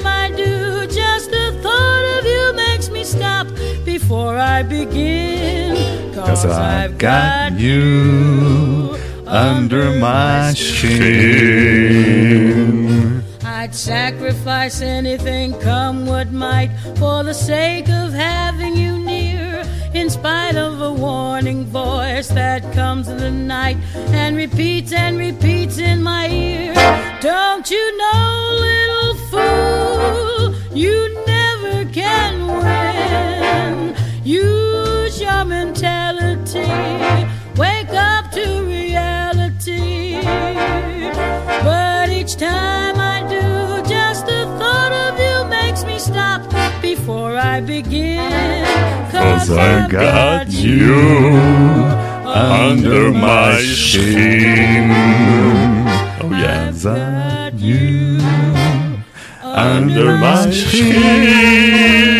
[4.11, 6.13] before I begin.
[6.13, 11.63] Cause I've got you under my skin.
[13.45, 19.63] I'd sacrifice anything, come what might, for the sake of having you near.
[19.93, 25.77] In spite of a warning voice that comes in the night and repeats and repeats
[25.77, 26.73] in my ear.
[27.21, 32.90] Don't you know, little fool, you never can win.
[34.23, 36.59] Use your mentality,
[37.57, 40.21] wake up to reality.
[41.63, 46.43] But each time I do, just the thought of you makes me stop
[46.83, 48.63] before I begin.
[49.11, 50.93] Cause I got you
[52.27, 54.91] under my skin.
[56.21, 56.67] Oh yeah.
[56.67, 58.19] Cause I got you
[59.41, 62.11] under my skin.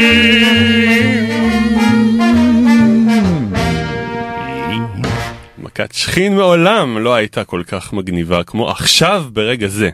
[5.81, 9.89] מכת שכין מעולם לא הייתה כל כך מגניבה כמו עכשיו ברגע זה.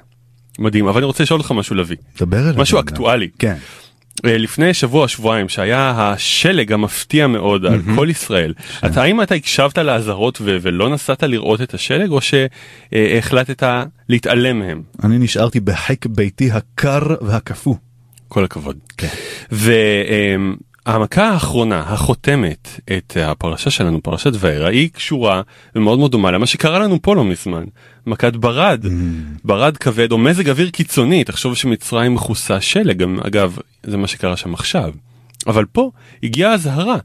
[0.59, 1.97] מדהים, אבל אני רוצה לשאול אותך משהו לביא.
[2.19, 2.61] דבר אליי.
[2.61, 3.29] משהו אקטואלי.
[3.39, 3.55] כן.
[4.25, 8.53] אה, לפני שבוע שבועיים שהיה השלג המפתיע מאוד על כל ישראל
[8.85, 13.63] אתה האם אתה הקשבת לאזהרות ולא נסעת לראות את השלג או שהחלטת
[14.09, 17.75] להתעלם מהם אני נשארתי בחיק ביתי הקר והקפוא.
[18.27, 18.77] כל הכבוד.
[20.87, 25.41] והמכה האחרונה החותמת את הפרשה שלנו פרשת וארא היא קשורה
[25.75, 27.63] ומאוד מאוד דומה למה שקרה לנו פה לא מזמן.
[28.05, 28.85] מכת ברד.
[29.43, 34.53] ברד כבד או מזג אוויר קיצוני תחשוב שמצרים מכוסה שלג אגב זה מה שקרה שם
[34.53, 34.93] עכשיו.
[35.47, 35.91] אבל פה
[36.23, 36.97] הגיעה אזהרה.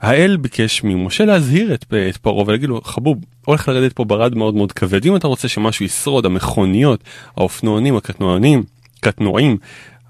[0.00, 4.54] האל ביקש ממשה להזהיר את, את פרעה ולהגיד לו חבוב הולך לרדת פה ברד מאוד
[4.54, 5.06] מאוד כבד.
[5.06, 7.04] אם אתה רוצה שמשהו ישרוד המכוניות
[7.36, 8.62] האופנוענים הקטנוענים
[9.00, 9.56] קטנועים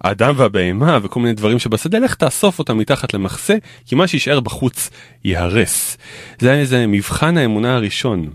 [0.01, 4.91] האדם והבהמה וכל מיני דברים שבשדה, לך תאסוף אותם מתחת למחסה, כי מה שישאר בחוץ
[5.25, 5.99] ייהרס.
[6.39, 8.31] זה היה איזה מבחן האמונה הראשון.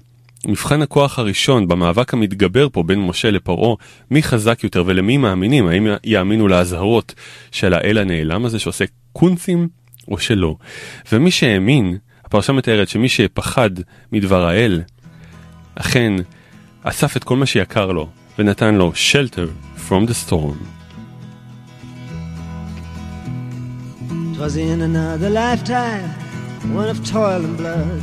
[0.48, 3.76] מבחן הכוח הראשון במאבק המתגבר פה בין משה לפרעה,
[4.12, 7.14] מי חזק יותר ולמי מאמינים, האם יאמינו לאזהרות
[7.52, 9.68] של האל הנעלם הזה שעושה קונצים
[10.08, 10.56] או שלא.
[11.12, 13.70] ומי שהאמין, הפרשה מתארת שמי שפחד
[14.12, 14.82] מדבר האל,
[15.76, 16.14] אכן
[16.84, 18.10] אסף את כל מה שיקר לו
[18.40, 20.75] ונתן לו shelter from the storm.
[24.36, 26.10] Twas in another lifetime,
[26.74, 28.02] one of toil and blood.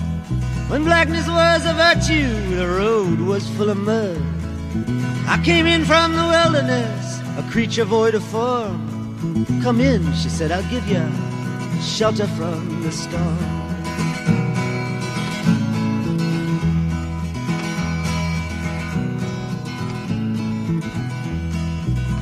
[0.70, 4.16] When blackness was a virtue, the road was full of mud.
[5.28, 8.80] I came in from the wilderness, a creature void of form.
[9.62, 11.06] Come in, she said, I'll give you
[11.82, 13.38] shelter from the storm.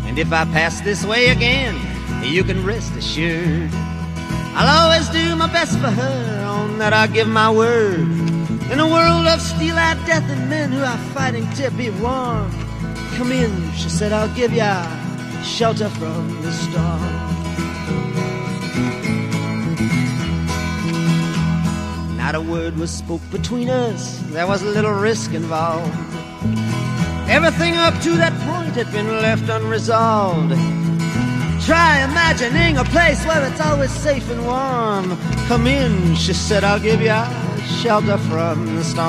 [0.08, 1.76] And if I pass this way again,
[2.24, 3.70] you can rest assured.
[4.54, 8.00] I'll always do my best for her, on that I give my word.
[8.70, 12.50] In a world of steel-eyed death and men who are fighting to be warm.
[13.16, 14.84] Come in, she said, I'll give ya
[15.42, 17.00] shelter from the storm.
[22.16, 25.94] Not a word was spoke between us, there was a little risk involved.
[27.28, 30.52] Everything up to that point had been left unresolved.
[31.70, 35.16] Try imagining a place where it's always safe and warm.
[35.46, 37.14] Come in, she said, I'll give you
[37.64, 39.06] shelter from the storm.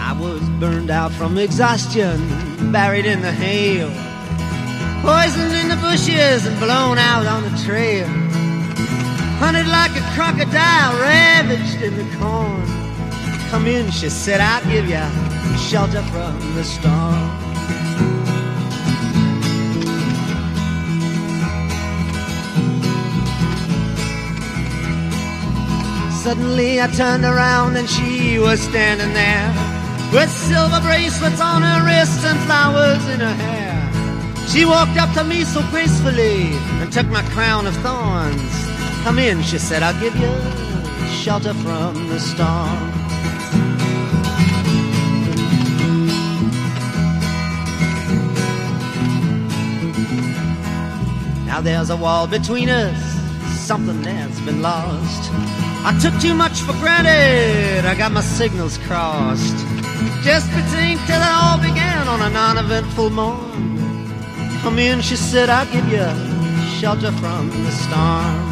[0.00, 3.90] I was burned out from exhaustion, buried in the hail,
[5.02, 8.08] poisoned in the bushes and blown out on the trail.
[9.40, 9.85] Hunted like
[10.16, 12.64] crocodile, ravaged in the corn.
[13.50, 15.04] Come in, she said, I'll give you
[15.58, 17.28] shelter from the storm.
[26.24, 29.48] Suddenly I turned around and she was standing there
[30.14, 34.48] with silver bracelets on her wrists and flowers in her hair.
[34.48, 38.75] She walked up to me so gracefully and took my crown of thorns.
[39.06, 40.28] Come in, she said, I'll give you
[41.22, 42.90] shelter from the storm.
[51.46, 53.00] Now there's a wall between us,
[53.64, 55.30] something that's been lost.
[55.84, 59.56] I took too much for granted, I got my signals crossed.
[60.24, 64.10] Just between till it all began on a non eventful morn.
[64.62, 66.08] Come in, she said, I'll give you
[66.80, 68.45] shelter from the storm.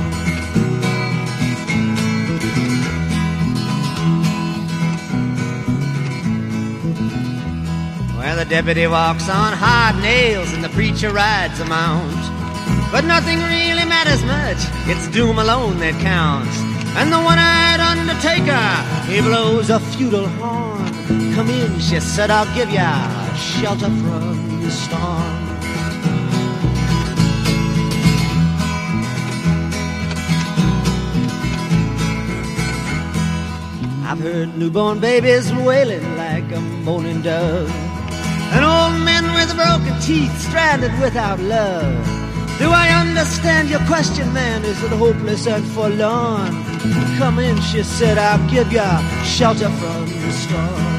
[8.35, 12.12] The deputy walks on hard nails and the preacher rides a mount.
[12.93, 16.59] But nothing really matters much, it's doom alone that counts.
[16.99, 18.66] And the one-eyed undertaker,
[19.11, 20.85] he blows a feudal horn.
[21.35, 22.93] Come in, she said, I'll give ya
[23.37, 25.45] shelter from the storm.
[34.05, 37.93] I've heard newborn babies wailing like a moaning dove.
[38.53, 42.24] And old men with broken teeth stranded without love.
[42.59, 44.64] Do I understand your question, man?
[44.64, 46.53] Is it hopeless and forlorn?
[47.18, 50.95] Come in, she said, I'll give you shelter from the storm.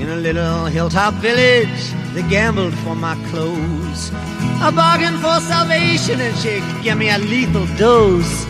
[0.00, 4.10] In a little hilltop village, they gambled for my clothes.
[4.62, 8.49] I bargained for salvation and she gave me a lethal dose.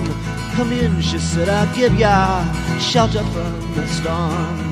[0.55, 2.43] Come in, she said, I'll give ya
[2.79, 4.70] shelter from the storm.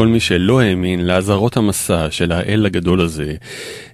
[0.00, 3.34] כל מי שלא האמין לאזהרות המסע של האל הגדול הזה,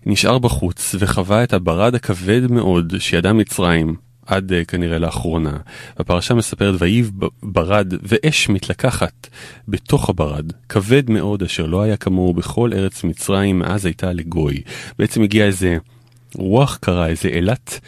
[0.06, 3.96] נשאר בחוץ וחווה את הברד הכבד מאוד שידע מצרים
[4.26, 5.56] עד uh, כנראה לאחרונה.
[5.96, 9.28] הפרשה מספרת ויהי ב- ברד ואש מתלקחת
[9.68, 14.62] בתוך הברד, כבד מאוד אשר לא היה כמוהו בכל ארץ מצרים מאז הייתה לגוי.
[14.98, 15.76] בעצם הגיע איזה
[16.34, 17.80] רוח קרה, איזה אילת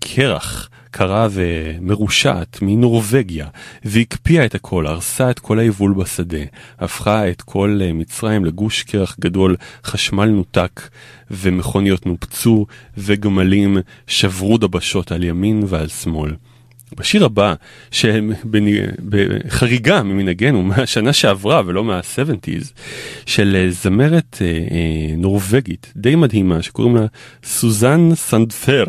[0.00, 0.68] קרח.
[0.96, 3.46] קרה ומרושעת מנורבגיה
[3.84, 6.44] והקפיאה את הכל, הרסה את כל היבול בשדה,
[6.78, 10.80] הפכה את כל אה, מצרים לגוש קרח גדול, חשמל נותק
[11.30, 12.66] ומכוניות נופצו
[12.96, 13.76] וגמלים
[14.06, 16.34] שברו דבשות על ימין ועל שמאל.
[16.96, 17.54] בשיר הבא,
[19.08, 22.72] בחריגה ממנהגנו מהשנה שעברה ולא מה-70's,
[23.26, 27.06] של אה, זמרת אה, נורבגית די מדהימה שקוראים לה
[27.44, 28.84] סוזן סנדפר,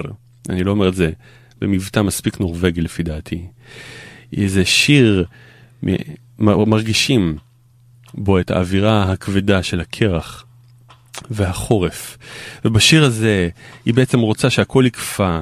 [0.49, 1.12] אני לא אומר את זה
[1.62, 3.45] במבטא מספיק נורבגי לפי דעתי.
[4.38, 5.26] איזה שיר,
[6.39, 7.38] מרגישים
[8.14, 10.45] בו את האווירה הכבדה של הקרח
[11.32, 12.18] והחורף.
[12.66, 13.49] ובשיר הזה
[13.86, 15.41] היא בעצם רוצה שהכל יקפא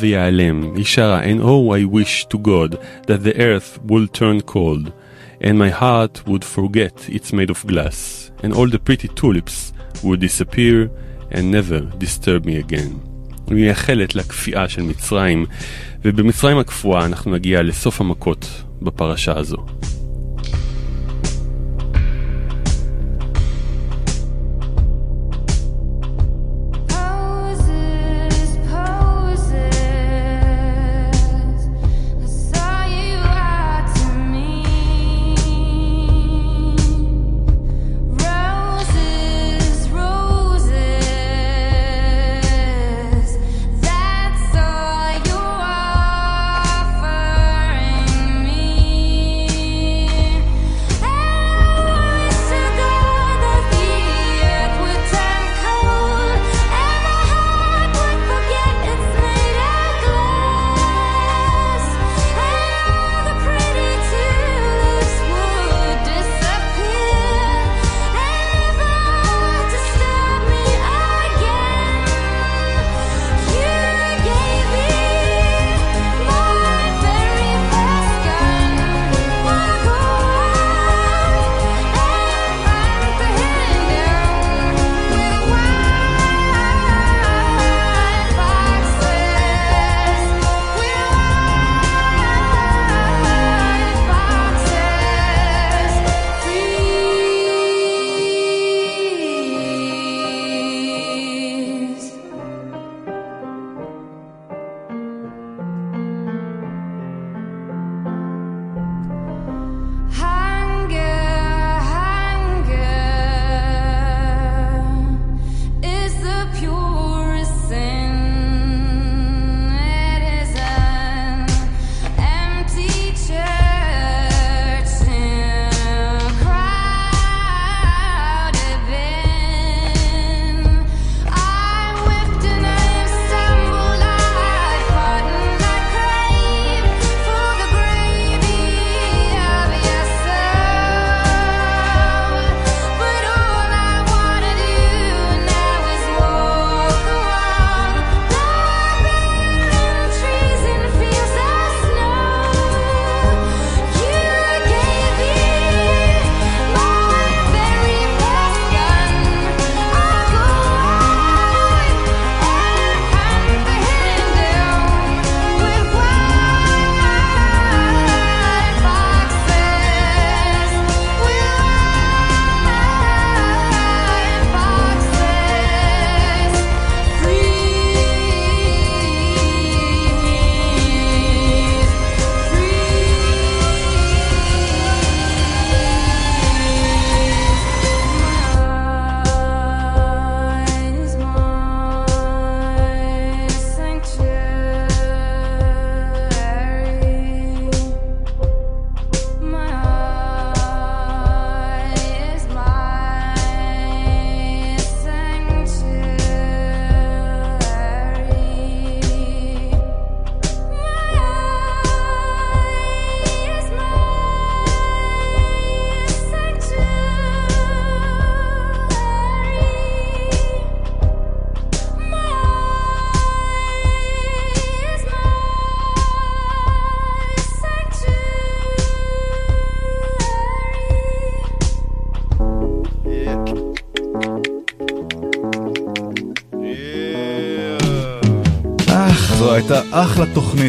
[0.00, 0.74] ויעלם.
[0.76, 4.92] היא שרה And oh I wish to God that the earth would turn cold
[5.40, 10.20] and my heart would forget it's made of glass and all the pretty tulips would
[10.20, 10.90] disappear
[11.30, 13.11] and never disturb me again.
[13.50, 15.46] מייחלת לקפיאה של מצרים,
[16.04, 19.66] ובמצרים הקפואה אנחנו נגיע לסוף המכות בפרשה הזו.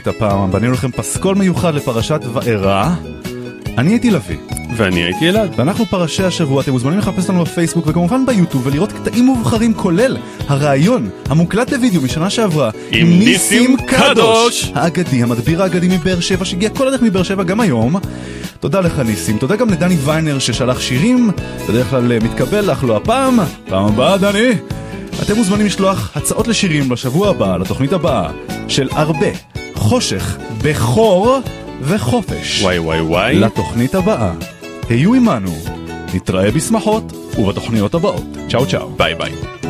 [0.04, 2.90] תוכנית הפעם, בנינו לכם פסקול מיוחד לפרשת וארא.
[3.78, 4.38] אני הייתי לביא.
[4.78, 5.50] ואני הייתי אלעד.
[5.58, 11.10] ואנחנו פרשי השבוע, אתם מוזמנים לחפש לנו בפייסבוק וכמובן ביוטיוב ולראות קטעים מובחרים כולל הראיון
[11.30, 14.72] המוקלט לוידאו משנה שעברה עם ניסים קדוש.
[14.76, 17.96] האגדי, המדביר האגדי מבאר שבע שהגיע כל הדרך מבאר שבע גם היום.
[18.60, 21.32] תודה לך ניסים, תודה גם לדני ויינר ששלח שירים,
[21.70, 24.52] בדרך כלל אה, מתקבל אך לא הפעם, פעם הבאה דני.
[25.22, 28.32] אתם מוזמנים לשלוח הצעות לשירים לשבוע הבא, לתוכנית הבאה,
[28.68, 29.28] של הרבה,
[29.84, 31.40] חושך, בכור
[31.82, 32.62] וחופש.
[32.64, 33.36] וואי וואי וואי.
[33.36, 34.32] לתוכנית הבאה.
[34.90, 35.56] היו עמנו,
[36.14, 37.04] נתראה בשמחות
[37.38, 38.24] ובתוכניות הבאות.
[38.50, 38.90] צ'או צ'או.
[38.90, 39.63] ביי ביי.